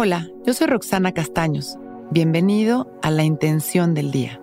Hola, 0.00 0.28
yo 0.46 0.54
soy 0.54 0.68
Roxana 0.68 1.10
Castaños. 1.10 1.76
Bienvenido 2.12 2.88
a 3.02 3.10
La 3.10 3.24
Intención 3.24 3.94
del 3.94 4.12
Día, 4.12 4.40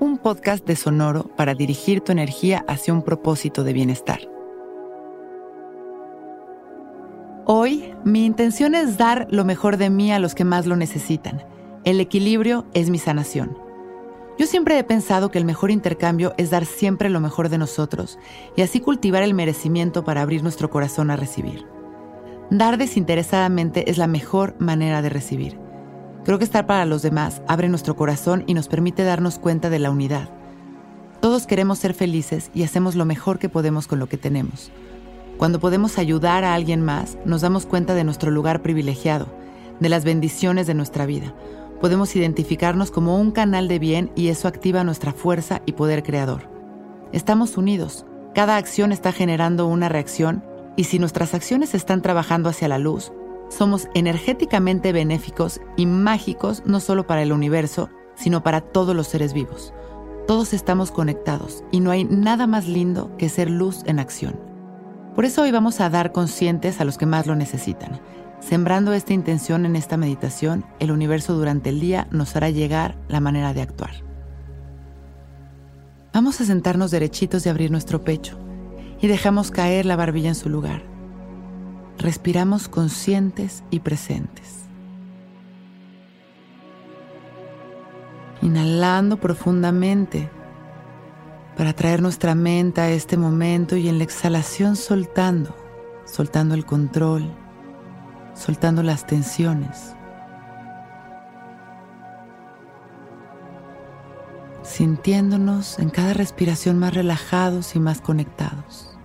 un 0.00 0.18
podcast 0.18 0.66
de 0.66 0.74
Sonoro 0.74 1.36
para 1.36 1.54
dirigir 1.54 2.00
tu 2.00 2.10
energía 2.10 2.64
hacia 2.66 2.92
un 2.92 3.02
propósito 3.02 3.62
de 3.62 3.72
bienestar. 3.74 4.18
Hoy, 7.46 7.94
mi 8.04 8.26
intención 8.26 8.74
es 8.74 8.98
dar 8.98 9.28
lo 9.30 9.44
mejor 9.44 9.76
de 9.76 9.88
mí 9.88 10.10
a 10.10 10.18
los 10.18 10.34
que 10.34 10.44
más 10.44 10.66
lo 10.66 10.74
necesitan. 10.74 11.44
El 11.84 12.00
equilibrio 12.00 12.66
es 12.74 12.90
mi 12.90 12.98
sanación. 12.98 13.56
Yo 14.36 14.46
siempre 14.46 14.80
he 14.80 14.82
pensado 14.82 15.30
que 15.30 15.38
el 15.38 15.44
mejor 15.44 15.70
intercambio 15.70 16.34
es 16.38 16.50
dar 16.50 16.66
siempre 16.66 17.08
lo 17.08 17.20
mejor 17.20 17.50
de 17.50 17.58
nosotros 17.58 18.18
y 18.56 18.62
así 18.62 18.80
cultivar 18.80 19.22
el 19.22 19.32
merecimiento 19.32 20.02
para 20.02 20.22
abrir 20.22 20.42
nuestro 20.42 20.70
corazón 20.70 21.12
a 21.12 21.16
recibir. 21.16 21.77
Dar 22.50 22.78
desinteresadamente 22.78 23.90
es 23.90 23.98
la 23.98 24.06
mejor 24.06 24.54
manera 24.58 25.02
de 25.02 25.08
recibir. 25.08 25.58
Creo 26.24 26.38
que 26.38 26.44
estar 26.44 26.66
para 26.66 26.84
los 26.84 27.02
demás 27.02 27.42
abre 27.46 27.68
nuestro 27.68 27.96
corazón 27.96 28.44
y 28.46 28.54
nos 28.54 28.68
permite 28.68 29.04
darnos 29.04 29.38
cuenta 29.38 29.70
de 29.70 29.78
la 29.78 29.90
unidad. 29.90 30.28
Todos 31.20 31.46
queremos 31.46 31.78
ser 31.78 31.94
felices 31.94 32.50
y 32.54 32.62
hacemos 32.62 32.94
lo 32.94 33.04
mejor 33.04 33.38
que 33.38 33.48
podemos 33.48 33.86
con 33.86 33.98
lo 33.98 34.08
que 34.08 34.18
tenemos. 34.18 34.70
Cuando 35.36 35.60
podemos 35.60 35.98
ayudar 35.98 36.44
a 36.44 36.54
alguien 36.54 36.82
más, 36.82 37.18
nos 37.24 37.42
damos 37.42 37.66
cuenta 37.66 37.94
de 37.94 38.04
nuestro 38.04 38.30
lugar 38.30 38.62
privilegiado, 38.62 39.26
de 39.80 39.88
las 39.88 40.04
bendiciones 40.04 40.66
de 40.66 40.74
nuestra 40.74 41.06
vida 41.06 41.34
podemos 41.80 42.14
identificarnos 42.16 42.90
como 42.90 43.18
un 43.18 43.30
canal 43.30 43.68
de 43.68 43.78
bien 43.78 44.10
y 44.16 44.28
eso 44.28 44.48
activa 44.48 44.84
nuestra 44.84 45.12
fuerza 45.12 45.62
y 45.66 45.72
poder 45.72 46.02
creador. 46.02 46.48
Estamos 47.12 47.56
unidos, 47.56 48.04
cada 48.34 48.56
acción 48.56 48.92
está 48.92 49.12
generando 49.12 49.66
una 49.66 49.88
reacción 49.88 50.44
y 50.78 50.84
si 50.84 51.00
nuestras 51.00 51.34
acciones 51.34 51.74
están 51.74 52.02
trabajando 52.02 52.48
hacia 52.48 52.68
la 52.68 52.78
luz, 52.78 53.12
somos 53.48 53.88
energéticamente 53.94 54.92
benéficos 54.92 55.60
y 55.76 55.86
mágicos 55.86 56.62
no 56.66 56.78
solo 56.78 57.04
para 57.04 57.20
el 57.22 57.32
universo, 57.32 57.90
sino 58.14 58.44
para 58.44 58.60
todos 58.60 58.94
los 58.94 59.08
seres 59.08 59.32
vivos. 59.32 59.74
Todos 60.28 60.54
estamos 60.54 60.92
conectados 60.92 61.64
y 61.72 61.80
no 61.80 61.90
hay 61.90 62.04
nada 62.04 62.46
más 62.46 62.68
lindo 62.68 63.10
que 63.16 63.28
ser 63.28 63.50
luz 63.50 63.82
en 63.86 63.98
acción. 63.98 64.38
Por 65.16 65.24
eso 65.24 65.42
hoy 65.42 65.50
vamos 65.50 65.80
a 65.80 65.90
dar 65.90 66.12
conscientes 66.12 66.80
a 66.80 66.84
los 66.84 66.96
que 66.96 67.06
más 67.06 67.26
lo 67.26 67.34
necesitan 67.34 68.00
Sembrando 68.38 68.92
esta 68.92 69.14
intención 69.14 69.66
en 69.66 69.74
esta 69.74 69.96
meditación, 69.96 70.64
el 70.78 70.92
universo 70.92 71.34
durante 71.34 71.70
el 71.70 71.80
día 71.80 72.06
nos 72.12 72.36
hará 72.36 72.50
llegar 72.50 72.96
la 73.08 73.18
manera 73.18 73.52
de 73.52 73.62
actuar. 73.62 74.04
Vamos 76.12 76.40
a 76.40 76.44
sentarnos 76.44 76.92
derechitos 76.92 77.44
y 77.44 77.48
abrir 77.48 77.72
nuestro 77.72 78.04
pecho 78.04 78.38
y 79.00 79.06
dejamos 79.06 79.50
caer 79.50 79.86
la 79.86 79.96
barbilla 79.96 80.28
en 80.28 80.34
su 80.34 80.48
lugar. 80.48 80.82
Respiramos 81.98 82.68
conscientes 82.68 83.62
y 83.70 83.80
presentes. 83.80 84.64
Inhalando 88.40 89.18
profundamente 89.18 90.30
para 91.56 91.72
traer 91.72 92.00
nuestra 92.00 92.36
mente 92.36 92.80
a 92.80 92.90
este 92.90 93.16
momento 93.16 93.76
y 93.76 93.88
en 93.88 93.98
la 93.98 94.04
exhalación 94.04 94.76
soltando, 94.76 95.56
soltando 96.04 96.54
el 96.54 96.64
control, 96.64 97.28
soltando 98.34 98.84
las 98.84 99.06
tensiones, 99.06 99.96
sintiéndonos 104.78 105.80
en 105.80 105.90
cada 105.90 106.14
respiración 106.14 106.78
más 106.78 106.94
relajados 106.94 107.74
y 107.74 107.80
más 107.80 108.00
conectados. 108.00 108.96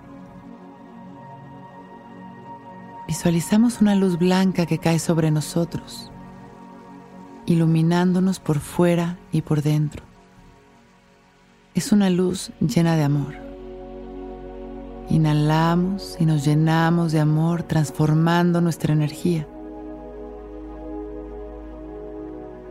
Visualizamos 3.07 3.81
una 3.81 3.95
luz 3.95 4.19
blanca 4.19 4.67
que 4.67 4.77
cae 4.77 4.99
sobre 4.99 5.31
nosotros, 5.31 6.11
iluminándonos 7.47 8.39
por 8.39 8.59
fuera 8.59 9.17
y 9.31 9.41
por 9.41 9.63
dentro. 9.63 10.03
Es 11.73 11.91
una 11.91 12.11
luz 12.11 12.51
llena 12.59 12.95
de 12.95 13.05
amor. 13.05 13.33
Inhalamos 15.09 16.17
y 16.19 16.27
nos 16.27 16.45
llenamos 16.45 17.13
de 17.13 17.19
amor 17.19 17.63
transformando 17.63 18.61
nuestra 18.61 18.93
energía. 18.93 19.47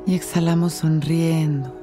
Y 0.06 0.14
exhalamos 0.14 0.74
sonriendo. 0.74 1.81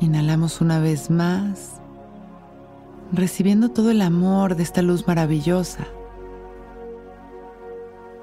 Inhalamos 0.00 0.62
una 0.62 0.80
vez 0.80 1.10
más, 1.10 1.72
recibiendo 3.12 3.68
todo 3.68 3.90
el 3.90 4.00
amor 4.00 4.56
de 4.56 4.62
esta 4.62 4.80
luz 4.80 5.06
maravillosa. 5.06 5.86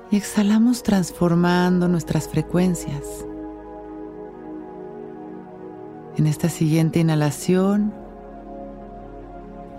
Y 0.09 0.17
exhalamos 0.17 0.81
transformando 0.81 1.87
nuestras 1.87 2.27
frecuencias. 2.27 3.03
En 6.15 6.25
esta 6.25 6.49
siguiente 6.49 6.99
inhalación, 6.99 7.93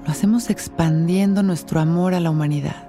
lo 0.04 0.12
hacemos 0.12 0.50
expandiendo 0.50 1.42
nuestro 1.42 1.80
amor 1.80 2.14
a 2.14 2.20
la 2.20 2.30
humanidad, 2.30 2.88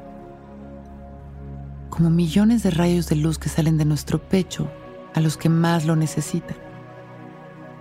como 1.89 2.11
millones 2.11 2.61
de 2.61 2.69
rayos 2.69 3.09
de 3.09 3.15
luz 3.15 3.39
que 3.39 3.49
salen 3.49 3.79
de 3.79 3.85
nuestro 3.85 4.19
pecho 4.19 4.69
a 5.15 5.19
los 5.19 5.35
que 5.35 5.49
más 5.49 5.85
lo 5.85 5.95
necesitan. 5.95 6.68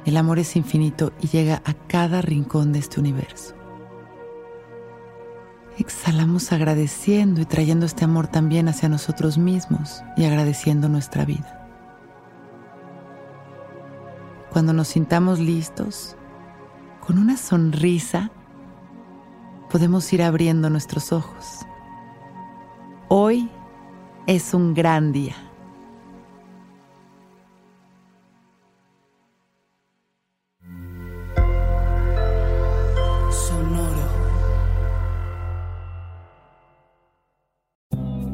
El 0.08 0.16
amor 0.16 0.38
es 0.38 0.56
infinito 0.56 1.12
y 1.20 1.26
llega 1.26 1.60
a 1.66 1.74
cada 1.74 2.22
rincón 2.22 2.72
de 2.72 2.78
este 2.78 2.98
universo. 2.98 3.54
Exhalamos 5.76 6.50
agradeciendo 6.50 7.42
y 7.42 7.44
trayendo 7.44 7.84
este 7.84 8.06
amor 8.06 8.26
también 8.26 8.69
hacia 8.69 8.88
nosotros 8.88 9.36
mismos 9.36 10.02
y 10.16 10.24
agradeciendo 10.24 10.88
nuestra 10.88 11.26
vida. 11.26 11.69
Cuando 14.50 14.72
nos 14.72 14.88
sintamos 14.88 15.41
listos, 15.41 16.16
con 17.06 17.19
una 17.19 17.36
sonrisa, 17.36 18.30
podemos 19.70 20.10
ir 20.14 20.22
abriendo 20.22 20.70
nuestros 20.70 21.12
ojos. 21.12 21.66
Hoy 23.08 23.50
es 24.26 24.54
un 24.54 24.72
gran 24.72 25.12
día. 25.12 25.47